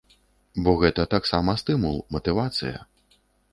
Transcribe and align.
Бо 0.67 0.73
гэта 0.83 1.05
таксама 1.11 1.55
стымул, 1.63 2.01
матывацыя. 2.17 2.77